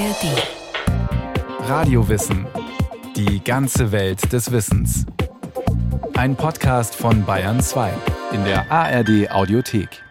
[0.00, 1.68] ARD.
[1.68, 2.46] Radiowissen.
[3.16, 5.04] Die ganze Welt des Wissens.
[6.14, 7.92] Ein Podcast von Bayern 2
[8.32, 10.02] in der ARD Audiothek.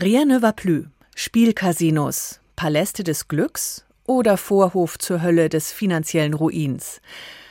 [0.00, 0.86] Rien ne va plus.
[1.14, 7.00] Spielcasinos, Paläste des Glücks oder Vorhof zur Hölle des finanziellen Ruins.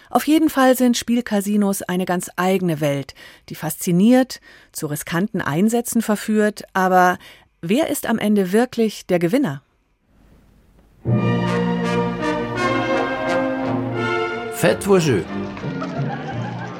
[0.09, 3.13] Auf jeden Fall sind Spielcasinos eine ganz eigene Welt,
[3.47, 4.41] die fasziniert,
[4.73, 7.17] zu riskanten Einsätzen verführt, aber
[7.61, 9.61] wer ist am Ende wirklich der Gewinner?
[14.53, 15.23] Faites vos jeux.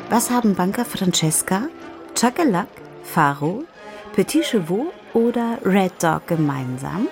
[0.10, 1.70] Was haben Banker Francesca,
[2.16, 2.68] Chakalac,
[3.04, 3.64] Faro,
[4.14, 7.08] Petit Chevaux oder Red Dog gemeinsam?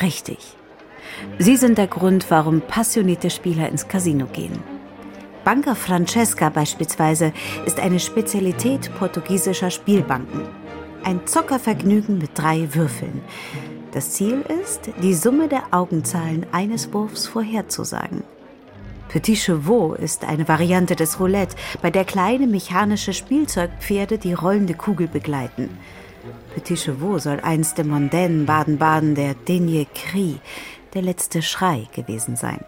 [0.00, 0.38] Richtig.
[1.38, 4.62] Sie sind der Grund, warum passionierte Spieler ins Casino gehen.
[5.44, 7.32] Banca Francesca beispielsweise
[7.66, 10.42] ist eine Spezialität portugiesischer Spielbanken.
[11.04, 13.22] Ein Zockervergnügen mit drei Würfeln.
[13.92, 18.22] Das Ziel ist, die Summe der Augenzahlen eines Wurfs vorherzusagen.
[19.08, 25.08] Petit Chevaux ist eine Variante des Roulette, bei der kleine mechanische Spielzeugpferde die rollende Kugel
[25.08, 25.76] begleiten.
[26.54, 30.38] Petit Chevaux soll einst im mondänen Baden-Baden der Dernier Cri,
[30.94, 32.64] der letzte Schrei gewesen sein.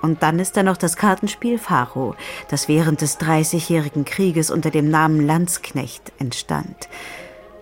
[0.00, 2.14] Und dann ist da noch das Kartenspiel Faro,
[2.48, 6.88] das während des Dreißigjährigen Krieges unter dem Namen Landsknecht entstand.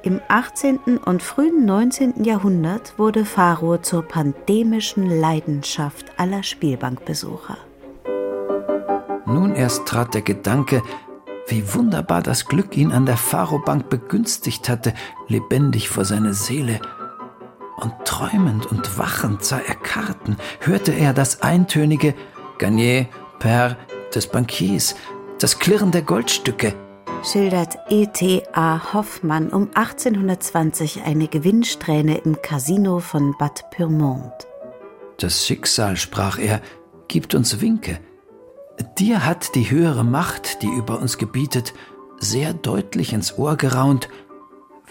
[0.03, 0.99] Im 18.
[0.99, 2.23] und frühen 19.
[2.23, 7.59] Jahrhundert wurde Faro zur pandemischen Leidenschaft aller Spielbankbesucher.
[9.27, 10.83] Nun erst trat der Gedanke,
[11.49, 14.95] wie wunderbar das Glück ihn an der Faro-Bank begünstigt hatte,
[15.27, 16.81] lebendig vor seine Seele.
[17.77, 22.15] Und träumend und wachend sah er Karten, hörte er das eintönige
[22.59, 23.07] Garnier,
[23.41, 23.77] Per
[24.15, 24.95] des Bankiers,
[25.41, 26.75] das Klirren der Goldstücke.
[27.25, 28.93] Schildert E.T.A.
[28.93, 34.33] Hoffmann um 1820 eine Gewinnsträhne im Casino von Bad Pyrmont.
[35.19, 36.63] Das Schicksal, sprach er,
[37.09, 37.99] gibt uns Winke.
[38.99, 41.75] Dir hat die höhere Macht, die über uns gebietet,
[42.21, 44.09] sehr deutlich ins Ohr geraunt,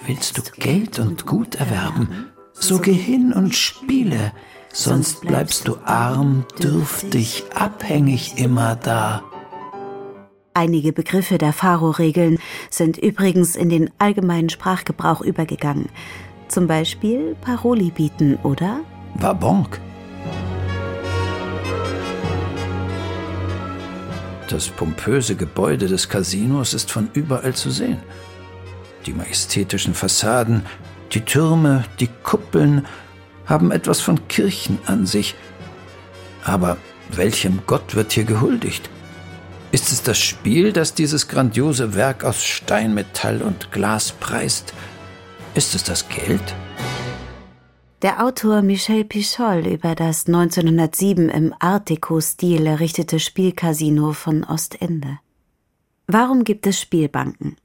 [0.05, 4.33] willst du Geld und Gut erwerben, so geh hin und spiele,
[4.73, 9.23] sonst bleibst du arm, dürftig, abhängig immer da.
[10.57, 12.39] Einige Begriffe der Faro-Regeln
[12.71, 15.87] sind übrigens in den allgemeinen Sprachgebrauch übergegangen.
[16.47, 18.79] Zum Beispiel Paroli bieten oder
[19.19, 19.79] War bonk.
[24.49, 27.99] Das pompöse Gebäude des Casinos ist von überall zu sehen.
[29.05, 30.65] Die majestätischen Fassaden,
[31.11, 32.87] die Türme, die Kuppeln
[33.45, 35.35] haben etwas von Kirchen an sich.
[36.43, 36.77] Aber
[37.11, 38.89] welchem Gott wird hier gehuldigt?
[39.71, 44.73] Ist es das Spiel, das dieses grandiose Werk aus Stein, Metall und Glas preist?
[45.55, 46.55] Ist es das Geld?
[48.01, 55.19] Der Autor Michel Pichol über das 1907 im Art Deco-Stil errichtete Spielcasino von Ostende.
[56.05, 57.57] Warum gibt es Spielbanken?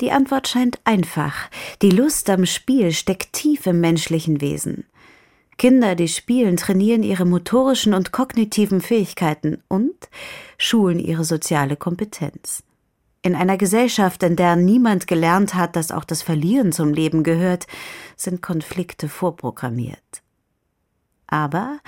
[0.00, 1.48] Die Antwort scheint einfach.
[1.82, 4.86] Die Lust am Spiel steckt tief im menschlichen Wesen.
[5.56, 9.94] Kinder, die spielen, trainieren ihre motorischen und kognitiven Fähigkeiten und
[10.58, 12.62] schulen ihre soziale Kompetenz.
[13.22, 17.66] In einer Gesellschaft, in der niemand gelernt hat, dass auch das Verlieren zum Leben gehört,
[18.16, 20.22] sind Konflikte vorprogrammiert.
[21.26, 21.78] Aber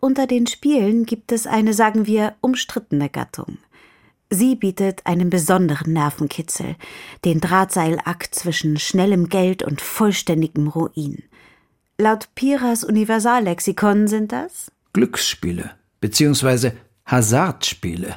[0.00, 3.56] unter den Spielen gibt es eine, sagen wir, umstrittene Gattung.
[4.28, 6.76] Sie bietet einen besonderen Nervenkitzel,
[7.24, 11.22] den Drahtseilakt zwischen schnellem Geld und vollständigem Ruin.
[11.98, 16.72] Laut Piras Universallexikon sind das Glücksspiele bzw.
[17.04, 18.16] Hasardspiele.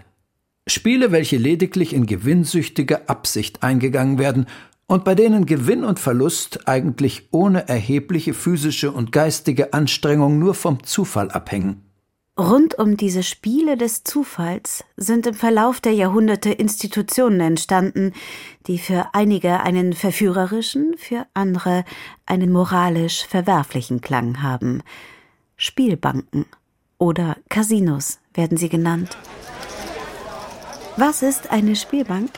[0.65, 4.47] Spiele, welche lediglich in gewinnsüchtige Absicht eingegangen werden
[4.87, 10.83] und bei denen Gewinn und Verlust eigentlich ohne erhebliche physische und geistige Anstrengung nur vom
[10.83, 11.84] Zufall abhängen.
[12.37, 18.11] Rund um diese Spiele des Zufalls sind im Verlauf der Jahrhunderte Institutionen entstanden,
[18.67, 21.85] die für einige einen verführerischen, für andere
[22.25, 24.83] einen moralisch verwerflichen Klang haben.
[25.55, 26.45] Spielbanken
[26.97, 29.15] oder Casinos werden sie genannt.
[30.97, 32.31] Was ist eine Spielbank?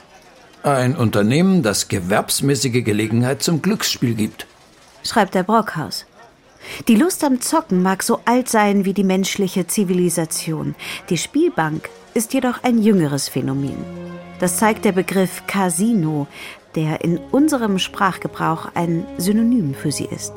[0.62, 4.46] Ein Unternehmen, das gewerbsmäßige Gelegenheit zum Glücksspiel gibt.
[5.04, 6.06] schreibt der Brockhaus.
[6.88, 10.76] Die Lust am Zocken mag so alt sein wie die menschliche Zivilisation.
[11.10, 13.78] Die Spielbank ist jedoch ein jüngeres Phänomen.
[14.40, 16.28] Das zeigt der Begriff Casino,
[16.76, 20.34] der in unserem Sprachgebrauch ein Synonym für sie ist.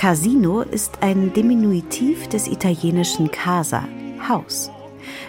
[0.00, 3.86] Casino ist ein Diminutiv des italienischen Casa,
[4.26, 4.70] Haus.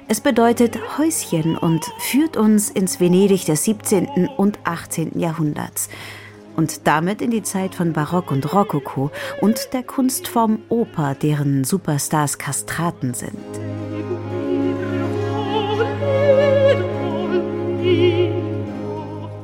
[0.07, 4.29] Es bedeutet Häuschen und führt uns ins Venedig des 17.
[4.37, 5.19] und 18.
[5.19, 5.89] Jahrhunderts
[6.55, 12.37] und damit in die Zeit von Barock und Rokoko und der Kunstform Oper, deren Superstars
[12.37, 13.90] Kastraten sind.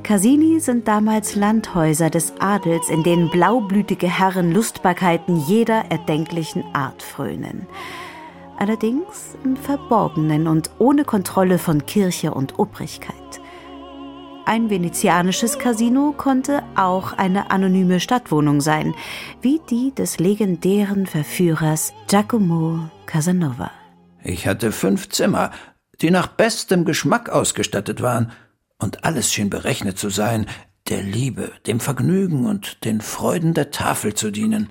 [0.08, 7.68] Casini sind damals Landhäuser des Adels, in denen blaublütige Herren Lustbarkeiten jeder erdenklichen Art frönen.
[8.56, 13.16] Allerdings im Verborgenen und ohne Kontrolle von Kirche und Obrigkeit.
[14.46, 18.96] Ein venezianisches Casino konnte auch eine anonyme Stadtwohnung sein,
[19.42, 23.72] wie die des legendären Verführers Giacomo Casanova.
[24.24, 25.52] Ich hatte fünf Zimmer,
[26.00, 28.32] die nach bestem Geschmack ausgestattet waren–
[28.80, 30.48] und alles schien berechnet zu sein,
[30.90, 34.70] der Liebe, dem Vergnügen und den Freuden der Tafel zu dienen.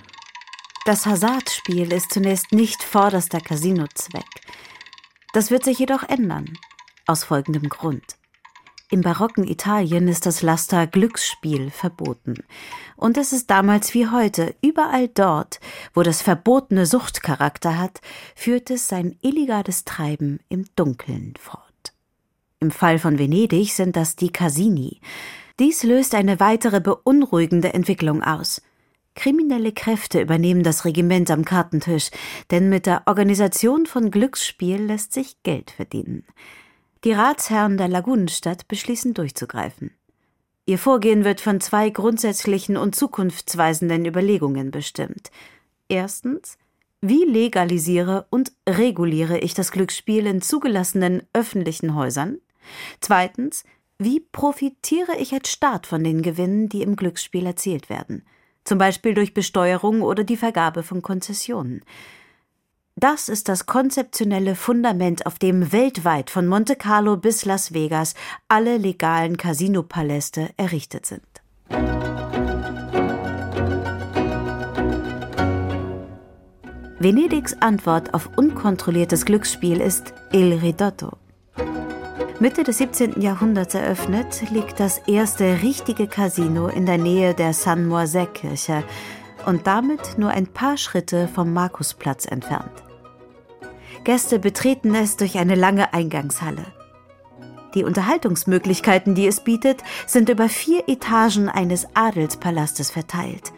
[0.84, 4.24] Das Hasardspiel ist zunächst nicht vorderster Casinozweck.
[5.32, 6.46] Das wird sich jedoch ändern,
[7.06, 8.16] aus folgendem Grund.
[8.88, 12.44] Im barocken Italien ist das Laster Glücksspiel verboten.
[12.94, 15.58] Und es ist damals wie heute, überall dort,
[15.92, 18.00] wo das Verbotene Suchtcharakter hat,
[18.36, 21.65] führt es sein illegales Treiben im Dunkeln fort.
[22.60, 25.00] Im Fall von Venedig sind das die Casini.
[25.58, 28.62] Dies löst eine weitere beunruhigende Entwicklung aus.
[29.14, 32.10] Kriminelle Kräfte übernehmen das Regiment am Kartentisch,
[32.50, 36.24] denn mit der Organisation von Glücksspiel lässt sich Geld verdienen.
[37.04, 39.92] Die Ratsherren der Lagunenstadt beschließen durchzugreifen.
[40.66, 45.30] Ihr Vorgehen wird von zwei grundsätzlichen und zukunftsweisenden Überlegungen bestimmt.
[45.88, 46.58] Erstens,
[47.00, 52.38] wie legalisiere und reguliere ich das Glücksspiel in zugelassenen öffentlichen Häusern?
[53.00, 53.64] Zweitens,
[53.98, 58.26] wie profitiere ich als Staat von den Gewinnen, die im Glücksspiel erzielt werden?
[58.64, 61.82] Zum Beispiel durch Besteuerung oder die Vergabe von Konzessionen.
[62.96, 68.14] Das ist das konzeptionelle Fundament, auf dem weltweit von Monte Carlo bis Las Vegas
[68.48, 71.22] alle legalen Casino-Paläste errichtet sind.
[76.98, 81.18] Venedigs Antwort auf unkontrolliertes Glücksspiel ist Il Ridotto.
[82.38, 83.22] Mitte des 17.
[83.22, 88.84] Jahrhunderts eröffnet, liegt das erste richtige Casino in der Nähe der San Moisè-Kirche
[89.46, 92.82] und damit nur ein paar Schritte vom Markusplatz entfernt.
[94.04, 96.66] Gäste betreten es durch eine lange Eingangshalle.
[97.74, 103.52] Die Unterhaltungsmöglichkeiten, die es bietet, sind über vier Etagen eines Adelspalastes verteilt.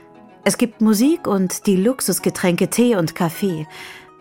[0.44, 3.66] Es gibt Musik und die Luxusgetränke Tee und Kaffee.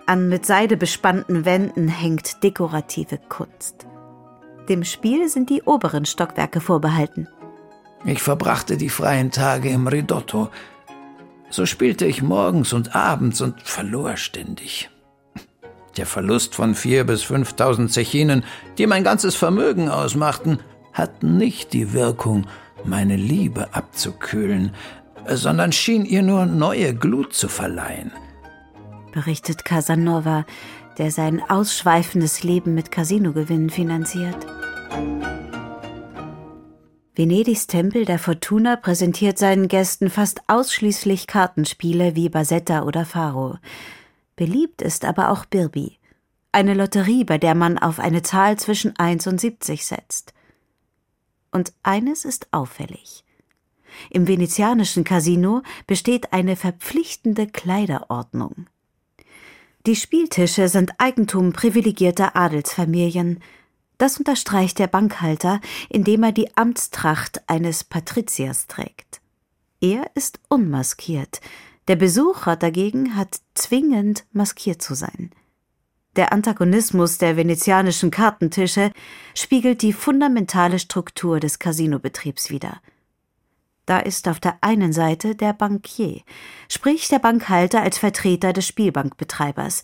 [0.07, 3.86] An mit Seide bespannten Wänden hängt dekorative Kunst.
[4.69, 7.27] Dem Spiel sind die oberen Stockwerke vorbehalten.
[8.05, 10.49] Ich verbrachte die freien Tage im Ridotto.
[11.49, 14.89] So spielte ich morgens und abends und verlor ständig.
[15.95, 18.43] Der Verlust von vier bis fünftausend Zechinen,
[18.77, 20.59] die mein ganzes Vermögen ausmachten,
[20.93, 22.45] hat nicht die Wirkung,
[22.83, 24.73] meine Liebe abzukühlen,
[25.27, 28.11] sondern schien ihr nur neue Glut zu verleihen.
[29.11, 30.45] Berichtet Casanova,
[30.97, 34.45] der sein ausschweifendes Leben mit Casinogewinnen finanziert.
[37.15, 43.57] Venedigs Tempel der Fortuna präsentiert seinen Gästen fast ausschließlich Kartenspiele wie Basetta oder Faro.
[44.35, 45.97] Beliebt ist aber auch Birbi,
[46.51, 50.33] eine Lotterie, bei der man auf eine Zahl zwischen 1 und 70 setzt.
[51.51, 53.23] Und eines ist auffällig.
[54.09, 58.67] Im venezianischen Casino besteht eine verpflichtende Kleiderordnung.
[59.85, 63.39] Die Spieltische sind Eigentum privilegierter Adelsfamilien.
[63.97, 69.21] Das unterstreicht der Bankhalter, indem er die Amtstracht eines Patriziers trägt.
[69.81, 71.41] Er ist unmaskiert,
[71.87, 75.31] der Besucher dagegen hat zwingend maskiert zu sein.
[76.17, 78.91] Der Antagonismus der venezianischen Kartentische
[79.35, 82.81] spiegelt die fundamentale Struktur des Casinobetriebs wider.
[83.87, 86.21] Da ist auf der einen Seite der Bankier,
[86.67, 89.83] sprich der Bankhalter als Vertreter des Spielbankbetreibers.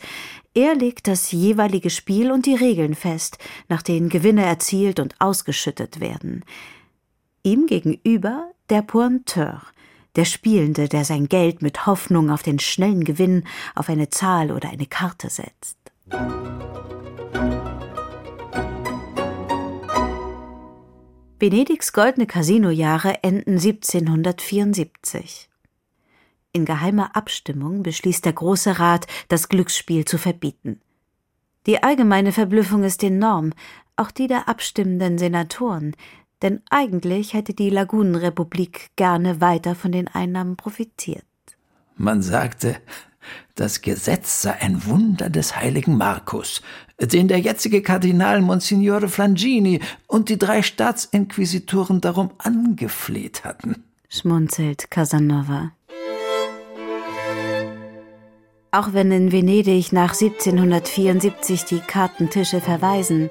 [0.54, 3.38] Er legt das jeweilige Spiel und die Regeln fest,
[3.70, 6.44] nach denen Gewinne erzielt und ausgeschüttet werden.
[7.44, 9.62] Ihm gegenüber der Pointeur,
[10.18, 14.70] der Spielende, der sein Geld mit Hoffnung auf den schnellen Gewinn auf eine Zahl oder
[14.70, 15.78] eine Karte setzt.
[21.44, 25.50] Venedigs goldene Casinojahre enden 1774.
[26.54, 30.80] In geheimer Abstimmung beschließt der Große Rat, das Glücksspiel zu verbieten.
[31.66, 33.52] Die allgemeine Verblüffung ist enorm,
[33.98, 35.98] auch die der abstimmenden Senatoren,
[36.42, 41.26] denn eigentlich hätte die Lagunenrepublik gerne weiter von den Einnahmen profitiert.
[41.98, 42.78] Man sagte,
[43.56, 46.62] das Gesetz sei ein Wunder des heiligen Markus,
[47.06, 55.72] den der jetzige Kardinal Monsignore Flangini und die drei Staatsinquisitoren darum angefleht hatten, schmunzelt Casanova.
[58.72, 63.30] Auch wenn in Venedig nach 1774 die Kartentische verweisen,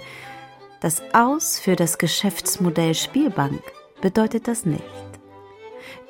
[0.81, 3.61] das Aus für das Geschäftsmodell Spielbank
[4.01, 5.12] bedeutet das nicht.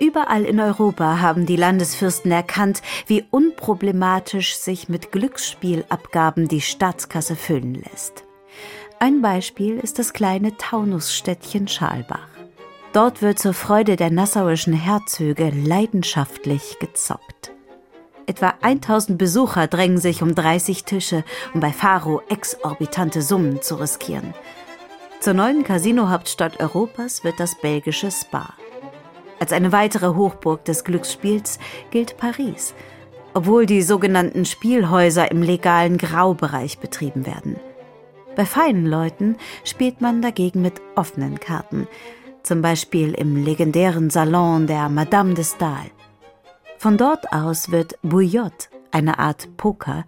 [0.03, 7.75] Überall in Europa haben die Landesfürsten erkannt, wie unproblematisch sich mit Glücksspielabgaben die Staatskasse füllen
[7.75, 8.25] lässt.
[8.99, 12.27] Ein Beispiel ist das kleine Taunusstädtchen Schalbach.
[12.93, 17.53] Dort wird zur Freude der nassauischen Herzöge leidenschaftlich gezockt.
[18.27, 21.23] Etwa 1000 Besucher drängen sich um 30 Tische,
[21.55, 24.35] um bei Faro exorbitante Summen zu riskieren.
[25.21, 28.55] Zur neuen Casino-Hauptstadt Europas wird das belgische Spa.
[29.43, 31.59] Als eine weitere Hochburg des Glücksspiels
[31.91, 32.75] gilt Paris,
[33.35, 37.57] obwohl die sogenannten Spielhäuser im legalen Graubereich betrieben werden.
[38.37, 39.35] Bei feinen Leuten
[39.65, 41.89] spielt man dagegen mit offenen Karten,
[42.45, 45.91] zum Beispiel im legendären Salon der Madame de Stahl.
[46.79, 50.05] Von dort aus wird Bouillotte, eine Art Poker,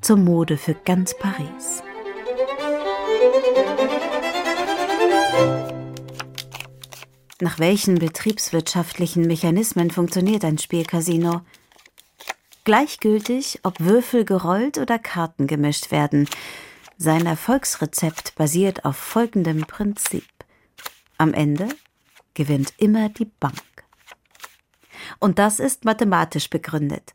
[0.00, 1.82] zur Mode für ganz Paris.
[7.40, 11.42] Nach welchen betriebswirtschaftlichen Mechanismen funktioniert ein Spielcasino?
[12.64, 16.28] Gleichgültig, ob Würfel gerollt oder Karten gemischt werden,
[16.96, 20.24] sein Erfolgsrezept basiert auf folgendem Prinzip.
[21.18, 21.68] Am Ende
[22.32, 23.62] gewinnt immer die Bank.
[25.18, 27.14] Und das ist mathematisch begründet.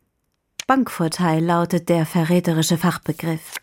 [0.67, 3.55] Bankvorteil lautet der verräterische Fachbegriff.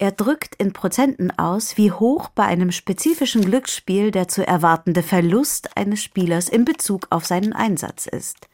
[0.00, 5.76] Er drückt in Prozenten aus, wie hoch bei einem spezifischen Glücksspiel der zu erwartende Verlust
[5.76, 8.48] eines Spielers in Bezug auf seinen Einsatz ist.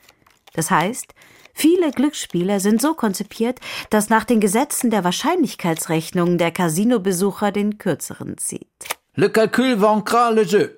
[0.54, 1.14] Das heißt,
[1.54, 3.60] viele Glücksspieler sind so konzipiert,
[3.90, 8.88] dass nach den Gesetzen der Wahrscheinlichkeitsrechnung der Casinobesucher den kürzeren zieht.
[9.14, 10.68] Le calcul vaincra le jeu.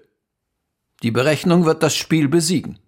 [1.02, 2.78] Die Berechnung wird das Spiel besiegen.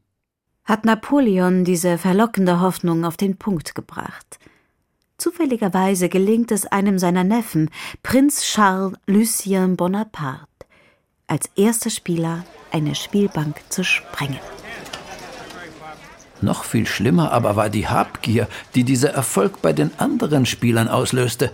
[0.65, 4.39] Hat Napoleon diese verlockende Hoffnung auf den Punkt gebracht.
[5.21, 7.69] Zufälligerweise gelingt es einem seiner Neffen,
[8.03, 10.47] Prinz Charles Lucien Bonaparte,
[11.27, 14.41] als erster Spieler eine Spielbank zu sprengen.
[16.41, 21.53] Noch viel schlimmer aber war die Habgier, die dieser Erfolg bei den anderen Spielern auslöste.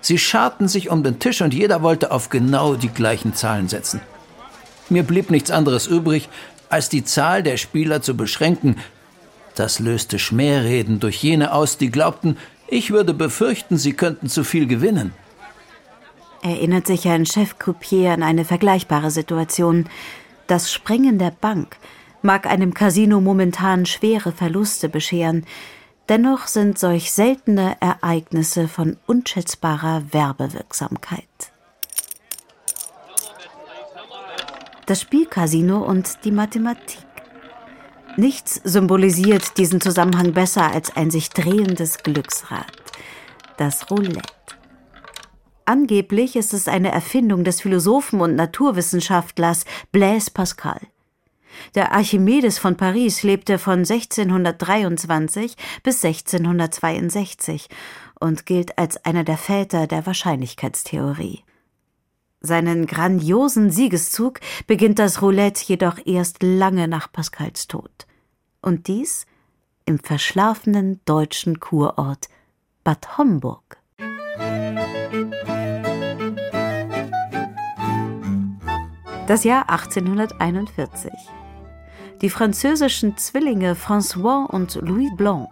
[0.00, 4.00] Sie scharten sich um den Tisch und jeder wollte auf genau die gleichen Zahlen setzen.
[4.88, 6.28] Mir blieb nichts anderes übrig,
[6.68, 8.76] als die Zahl der Spieler zu beschränken.
[9.54, 12.38] Das löste Schmähreden durch jene aus, die glaubten,
[12.74, 15.12] ich würde befürchten, Sie könnten zu viel gewinnen.
[16.42, 19.88] Erinnert sich ein Chefcoupier an eine vergleichbare Situation.
[20.48, 21.76] Das Sprengen der Bank
[22.20, 25.46] mag einem Casino momentan schwere Verluste bescheren,
[26.08, 31.52] dennoch sind solch seltene Ereignisse von unschätzbarer Werbewirksamkeit.
[34.86, 37.13] Das Spielcasino und die Mathematik.
[38.16, 42.72] Nichts symbolisiert diesen Zusammenhang besser als ein sich drehendes Glücksrad,
[43.56, 44.22] das Roulette.
[45.64, 50.80] Angeblich ist es eine Erfindung des Philosophen und Naturwissenschaftlers Blaise Pascal.
[51.74, 57.68] Der Archimedes von Paris lebte von 1623 bis 1662
[58.20, 61.42] und gilt als einer der Väter der Wahrscheinlichkeitstheorie.
[62.46, 68.06] Seinen grandiosen Siegeszug beginnt das Roulette jedoch erst lange nach Pascals Tod.
[68.60, 69.24] Und dies
[69.86, 72.28] im verschlafenen deutschen Kurort
[72.84, 73.78] Bad Homburg.
[79.26, 81.10] Das Jahr 1841.
[82.20, 85.48] Die französischen Zwillinge François und Louis Blanc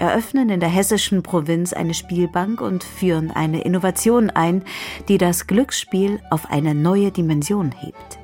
[0.00, 4.64] eröffnen in der hessischen Provinz eine Spielbank und führen eine Innovation ein,
[5.08, 8.18] die das Glücksspiel auf eine neue Dimension hebt.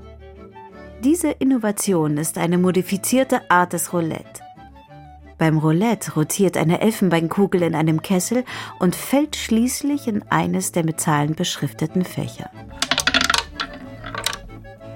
[1.04, 4.42] Diese Innovation ist eine modifizierte Art des Roulette.
[5.38, 8.45] Beim Roulette rotiert eine Elfenbeinkugel in einem Kessel
[8.78, 12.50] und fällt schließlich in eines der mit Zahlen beschrifteten Fächer.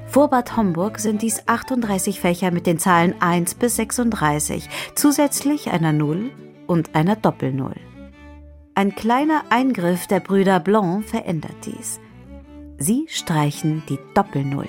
[0.07, 5.93] Vor Bad Homburg sind dies 38 Fächer mit den Zahlen 1 bis 36, zusätzlich einer
[5.93, 6.31] 0
[6.71, 7.75] und einer Doppelnull.
[8.77, 11.99] Ein kleiner Eingriff der Brüder Blanc verändert dies.
[12.79, 14.69] Sie streichen die Doppelnull.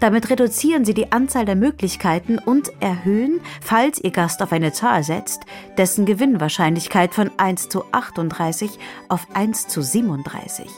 [0.00, 5.02] Damit reduzieren sie die Anzahl der Möglichkeiten und erhöhen, falls ihr Gast auf eine Zahl
[5.02, 5.44] setzt,
[5.78, 10.68] dessen Gewinnwahrscheinlichkeit von 1 zu 38 auf 1 zu 37.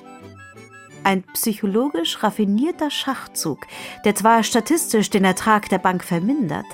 [1.02, 3.66] Ein psychologisch raffinierter Schachzug,
[4.04, 6.66] der zwar statistisch den Ertrag der Bank vermindert,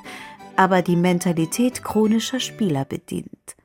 [0.58, 3.56] aber die Mentalität chronischer Spieler bedient.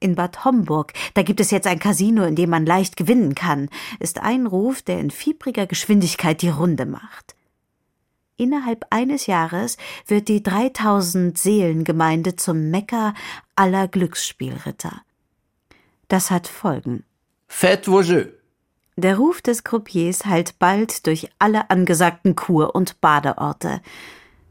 [0.00, 3.68] In Bad Homburg, da gibt es jetzt ein Casino, in dem man leicht gewinnen kann,
[3.98, 7.34] ist ein Ruf, der in fiebriger Geschwindigkeit die Runde macht.
[8.36, 9.76] Innerhalb eines Jahres
[10.06, 13.14] wird die 3000 Seelengemeinde zum Mekka
[13.56, 15.02] aller Glücksspielritter.
[16.06, 17.04] Das hat Folgen.
[17.48, 18.28] Faites vos jeux.
[18.96, 23.80] Der Ruf des Croupiers hallt bald durch alle angesagten Kur- und Badeorte.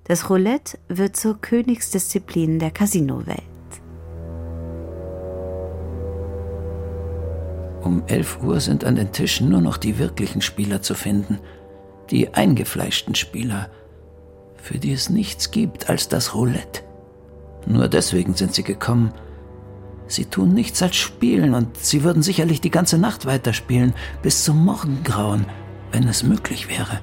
[0.08, 3.42] Das Roulette wird zur Königsdisziplin der Casinowelt.
[7.84, 11.40] Um 11 Uhr sind an den Tischen nur noch die wirklichen Spieler zu finden.
[12.10, 13.70] Die eingefleischten Spieler,
[14.56, 16.84] für die es nichts gibt als das Roulette.
[17.66, 19.12] Nur deswegen sind sie gekommen.
[20.08, 24.64] Sie tun nichts als spielen und sie würden sicherlich die ganze Nacht weiterspielen, bis zum
[24.64, 25.48] Morgengrauen,
[25.92, 27.02] wenn es möglich wäre.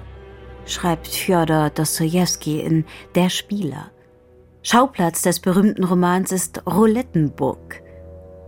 [0.67, 3.91] Schreibt Fjodor Dostojewski in Der Spieler.
[4.63, 7.83] Schauplatz des berühmten Romans ist Roulettenburg.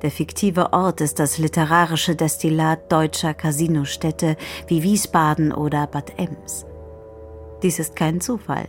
[0.00, 6.64] Der fiktive Ort ist das literarische Destillat deutscher Casinostädte wie Wiesbaden oder Bad Ems.
[7.62, 8.66] Dies ist kein Zufall.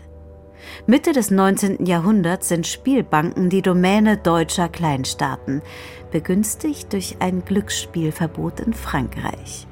[0.86, 1.86] Mitte des 19.
[1.86, 5.62] Jahrhunderts sind Spielbanken die Domäne deutscher Kleinstaaten,
[6.12, 9.68] begünstigt durch ein Glücksspielverbot in Frankreich.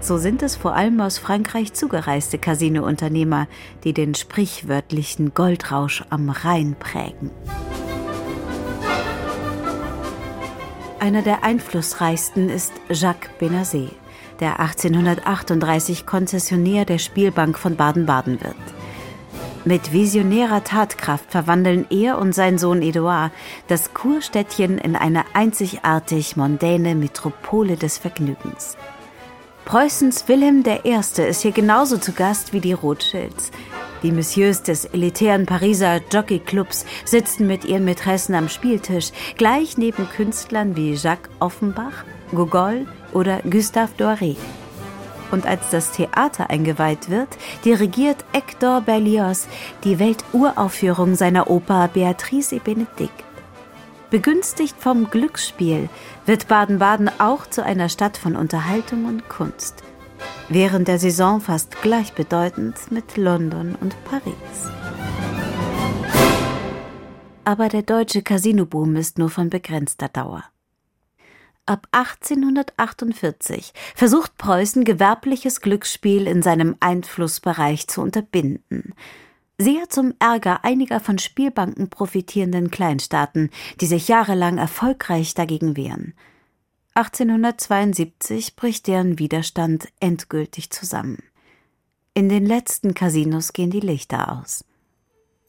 [0.00, 3.46] So sind es vor allem aus Frankreich zugereiste Casinounternehmer,
[3.84, 7.30] die den sprichwörtlichen Goldrausch am Rhein prägen.
[10.98, 13.90] Einer der einflussreichsten ist Jacques Benazet,
[14.40, 18.56] der 1838 Konzessionär der Spielbank von Baden-Baden wird.
[19.66, 23.32] Mit visionärer Tatkraft verwandeln er und sein Sohn Eduard
[23.68, 28.78] das Kurstädtchen in eine einzigartig mondäne Metropole des Vergnügens.
[29.64, 30.98] Preußens Wilhelm I.
[31.22, 33.52] ist hier genauso zu Gast wie die Rothschilds.
[34.02, 40.74] Die Messieurs des elitären Pariser Jockeyclubs sitzen mit ihren Mätressen am Spieltisch, gleich neben Künstlern
[40.74, 44.36] wie Jacques Offenbach, Gogol oder Gustave Doré.
[45.30, 47.28] Und als das Theater eingeweiht wird,
[47.64, 49.46] dirigiert Hector Berlioz
[49.84, 53.29] die Welturaufführung seiner Oper Beatrice et Benedict.
[54.10, 55.88] Begünstigt vom Glücksspiel
[56.26, 59.84] wird Baden-Baden auch zu einer Stadt von Unterhaltung und Kunst
[60.50, 64.34] während der Saison fast gleichbedeutend mit London und Paris.
[67.44, 70.44] Aber der deutsche Casinoboom ist nur von begrenzter Dauer.
[71.66, 78.94] Ab 1848 versucht Preußen gewerbliches Glücksspiel in seinem Einflussbereich zu unterbinden.
[79.62, 86.14] Sehr zum Ärger einiger von Spielbanken profitierenden Kleinstaaten, die sich jahrelang erfolgreich dagegen wehren.
[86.94, 91.18] 1872 bricht deren Widerstand endgültig zusammen.
[92.14, 94.64] In den letzten Casinos gehen die Lichter aus.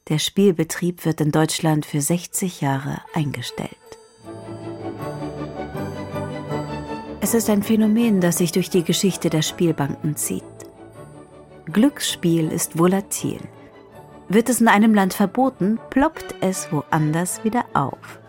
[0.10, 3.69] Der Spielbetrieb wird in Deutschland für 60 Jahre eingestellt.
[7.21, 10.43] Es ist ein Phänomen, das sich durch die Geschichte der Spielbanken zieht.
[11.71, 13.39] Glücksspiel ist volatil.
[14.34, 18.20] Wird es in einem Land verboten, ploppt es woanders wieder auf.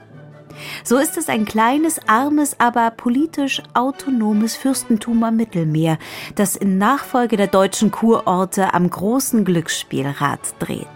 [0.83, 5.99] So ist es ein kleines, armes, aber politisch autonomes Fürstentum am Mittelmeer,
[6.35, 10.89] das in Nachfolge der deutschen Kurorte am großen Glücksspielrad dreht.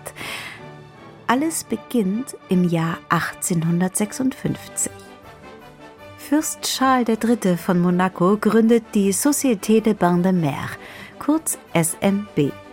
[1.29, 4.91] Alles beginnt im Jahr 1856.
[6.19, 7.57] Fürst Charles III.
[7.57, 10.69] von Monaco gründet die Société de Bain de Mer,
[11.21, 12.66] kurz SMB.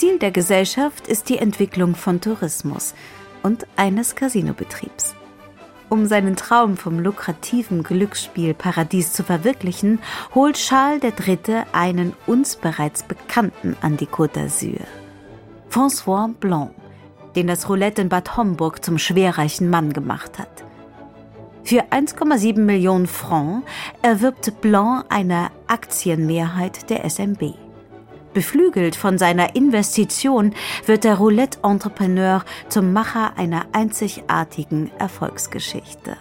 [0.00, 2.94] Ziel der Gesellschaft ist die Entwicklung von Tourismus
[3.42, 5.14] und eines Casinobetriebs.
[5.90, 9.98] Um seinen Traum vom lukrativen Glücksspielparadies zu verwirklichen,
[10.34, 11.64] holt Charles III.
[11.74, 14.80] einen uns bereits Bekannten an die Côte d'Azur.
[15.68, 16.70] François Blanc,
[17.36, 20.64] den das Roulette in Bad Homburg zum schwerreichen Mann gemacht hat.
[21.62, 23.66] Für 1,7 Millionen Francs
[24.00, 27.52] erwirbt Blanc eine Aktienmehrheit der SMB.
[28.32, 30.54] Beflügelt von seiner Investition
[30.86, 36.16] wird der Roulette-Entrepreneur zum Macher einer einzigartigen Erfolgsgeschichte.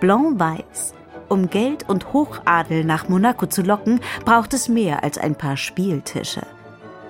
[0.00, 0.94] Blanc weiß,
[1.28, 6.42] um Geld und Hochadel nach Monaco zu locken, braucht es mehr als ein paar Spieltische.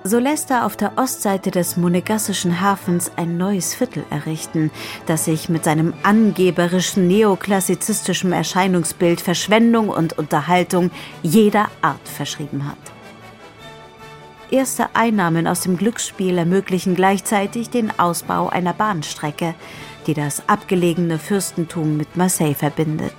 [0.05, 4.69] So lässt er auf der Ostseite des monegassischen Hafens ein neues Viertel errichten,
[5.05, 12.92] das sich mit seinem angeberischen neoklassizistischen Erscheinungsbild Verschwendung und Unterhaltung jeder Art verschrieben hat.
[14.53, 19.55] Erste Einnahmen aus dem Glücksspiel ermöglichen gleichzeitig den Ausbau einer Bahnstrecke,
[20.05, 23.15] die das abgelegene Fürstentum mit Marseille verbindet.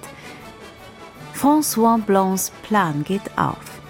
[1.35, 3.81] François Blancs Plan geht auf.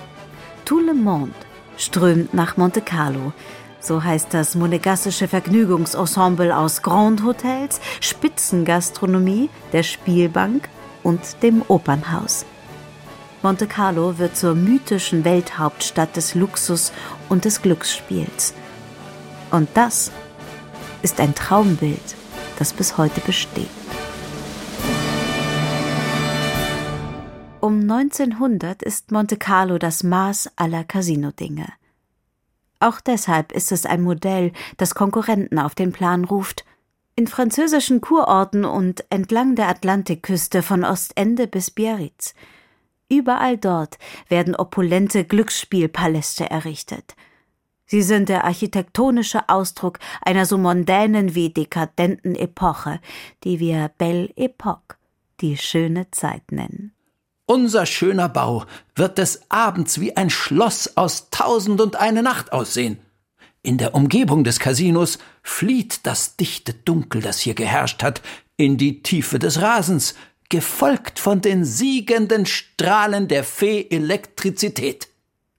[0.64, 1.34] Tout le monde
[1.76, 3.34] strömt nach Monte Carlo.
[3.78, 10.70] so heißt das monegassische Vergnügungsensemble aus Grand Hotels, Spitzengastronomie, der Spielbank
[11.02, 12.46] und dem Opernhaus.
[13.44, 16.92] Monte Carlo wird zur mythischen Welthauptstadt des Luxus
[17.28, 18.54] und des Glücksspiels.
[19.50, 20.10] Und das
[21.02, 22.16] ist ein Traumbild,
[22.58, 23.68] das bis heute besteht.
[27.60, 31.66] Um 1900 ist Monte Carlo das Maß aller Casino-Dinge.
[32.80, 36.64] Auch deshalb ist es ein Modell, das Konkurrenten auf den Plan ruft.
[37.14, 42.34] In französischen Kurorten und entlang der Atlantikküste von Ostende bis Biarritz.
[43.14, 43.98] Überall dort
[44.28, 47.14] werden opulente Glücksspielpaläste errichtet.
[47.86, 52.98] Sie sind der architektonische Ausdruck einer so mondänen wie dekadenten Epoche,
[53.44, 54.96] die wir Belle Epoque,
[55.40, 56.92] die schöne Zeit nennen.
[57.46, 58.64] Unser schöner Bau
[58.96, 62.98] wird des Abends wie ein Schloss aus Tausend und eine Nacht aussehen.
[63.62, 68.22] In der Umgebung des Casinos flieht das dichte Dunkel, das hier geherrscht hat,
[68.56, 70.14] in die Tiefe des Rasens,
[70.48, 75.08] gefolgt von den siegenden Strahlen der Fee Elektrizität.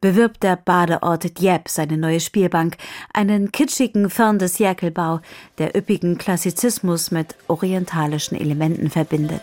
[0.01, 2.77] Bewirbt der Badeort Dieppe seine neue Spielbank,
[3.11, 5.19] einen kitschigen Fern des Jäkelbau,
[5.57, 9.41] der üppigen Klassizismus mit orientalischen Elementen verbindet.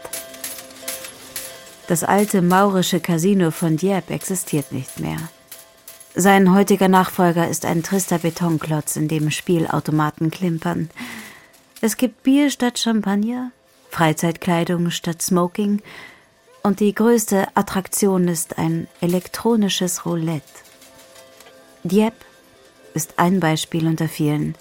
[1.89, 5.19] Das alte maurische Casino von Dieppe existiert nicht mehr.
[6.15, 10.91] Sein heutiger Nachfolger ist ein trister Betonklotz, in dem Spielautomaten klimpern.
[11.81, 13.51] Es gibt Bier statt Champagner,
[13.93, 15.83] Freizeitkleidung statt Smoking
[16.63, 20.43] und die größte Attraktion ist ein elektronisches Roulette.
[21.85, 22.25] Dieppe
[22.95, 24.55] ist ein Beispiel unter vielen.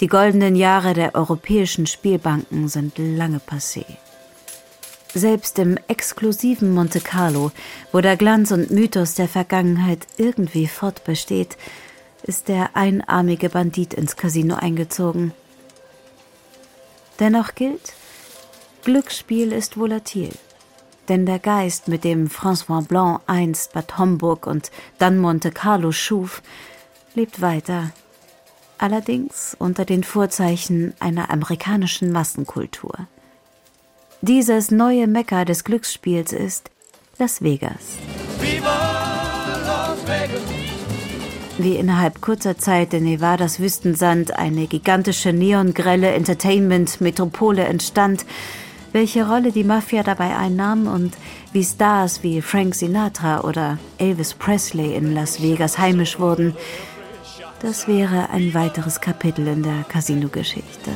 [0.00, 3.84] Die goldenen Jahre der europäischen Spielbanken sind lange passé.
[5.12, 7.52] Selbst im exklusiven Monte Carlo,
[7.92, 11.58] wo der Glanz und Mythos der Vergangenheit irgendwie fortbesteht,
[12.22, 15.32] ist der einarmige Bandit ins Casino eingezogen.
[17.18, 17.92] Dennoch gilt,
[18.88, 20.30] Glücksspiel ist volatil.
[21.10, 26.40] Denn der Geist, mit dem François Blanc einst Bad Homburg und dann Monte Carlo schuf,
[27.14, 27.90] lebt weiter.
[28.78, 32.94] Allerdings unter den Vorzeichen einer amerikanischen Massenkultur.
[34.22, 36.70] Dieses neue Mekka des Glücksspiels ist
[37.18, 37.98] Las Vegas.
[41.58, 48.24] Wie innerhalb kurzer Zeit in Nevadas Wüstensand eine gigantische neongrelle Entertainment-Metropole entstand,
[48.92, 51.14] welche Rolle die Mafia dabei einnahm und
[51.52, 56.54] wie Stars wie Frank Sinatra oder Elvis Presley in Las Vegas heimisch wurden,
[57.60, 60.92] das wäre ein weiteres Kapitel in der Casino-Geschichte.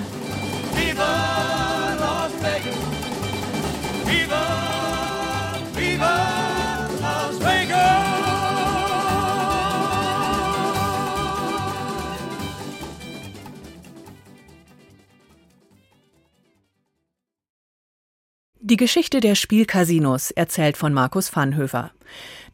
[18.72, 21.90] Die Geschichte der Spielcasinos erzählt von Markus Vanhöfer.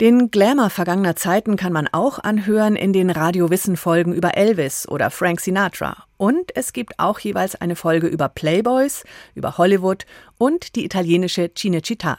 [0.01, 5.41] Den Glamour vergangener Zeiten kann man auch anhören in den Radio-Wissen-Folgen über Elvis oder Frank
[5.41, 6.07] Sinatra.
[6.17, 9.05] Und es gibt auch jeweils eine Folge über Playboys,
[9.37, 10.07] über Hollywood
[10.39, 12.17] und die italienische Cinecittà.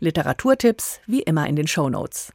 [0.00, 2.32] Literaturtipps wie immer in den Shownotes.